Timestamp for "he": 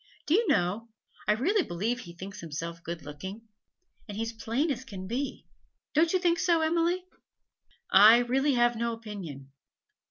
1.99-2.13, 4.79-4.85